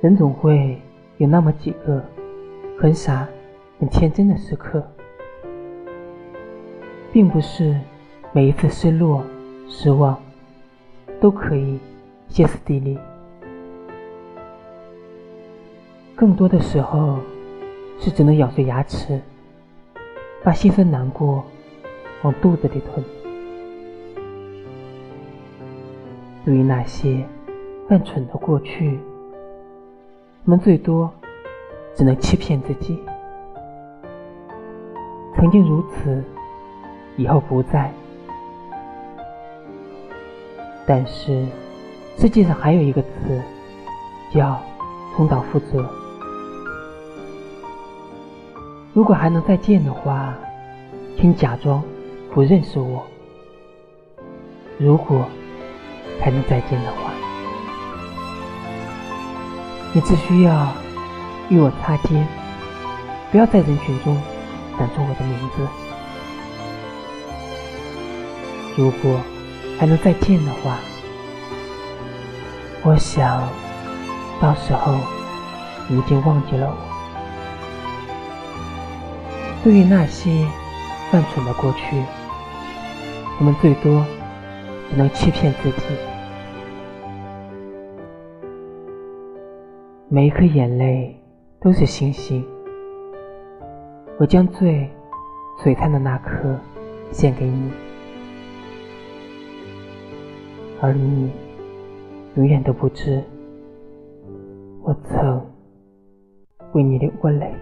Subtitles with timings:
[0.00, 0.80] 人总会
[1.16, 2.00] 有那么几个
[2.78, 3.28] 很傻、
[3.80, 4.80] 很天真的时刻，
[7.12, 7.76] 并不是
[8.30, 9.24] 每一次失落、
[9.68, 10.16] 失望
[11.20, 11.80] 都可以
[12.28, 12.96] 歇斯底里，
[16.14, 17.18] 更多的时候
[17.98, 19.20] 是只能咬着牙齿，
[20.44, 21.44] 把心酸难过
[22.22, 23.04] 往肚子里吞。
[26.44, 27.24] 对于那些
[27.88, 28.96] 犯蠢的过去，
[30.48, 31.12] 我们最多
[31.94, 32.98] 只能欺骗自己，
[35.36, 36.24] 曾经如此，
[37.18, 37.92] 以后不再。
[40.86, 41.44] 但是，
[42.16, 43.42] 世界上还有一个词，
[44.32, 44.58] 叫
[45.14, 45.86] 重蹈覆辙。
[48.94, 50.34] 如果还能再见的话，
[51.18, 51.82] 请假装
[52.32, 53.04] 不认识我。
[54.78, 55.26] 如果
[56.18, 57.07] 还能再见的话。
[59.92, 60.68] 你只需要
[61.48, 62.26] 与我擦肩，
[63.32, 64.16] 不要在人群中
[64.76, 65.66] 喊出我的名字。
[68.76, 69.18] 如果
[69.78, 70.76] 还能再见的话，
[72.82, 73.48] 我想
[74.40, 74.94] 到时候
[75.88, 76.76] 你已经忘记了我。
[79.64, 80.46] 对于那些
[81.10, 82.04] 犯蠢的过去，
[83.38, 84.04] 我们最多
[84.90, 85.82] 只能欺骗自己。
[90.10, 91.14] 每一颗眼泪
[91.60, 92.42] 都是星星，
[94.18, 94.88] 我将最
[95.60, 96.58] 璀璨的那颗
[97.10, 97.70] 献给你，
[100.80, 101.30] 而你
[102.36, 103.22] 永远都不知，
[104.82, 105.46] 我曾
[106.72, 107.54] 为你流过泪。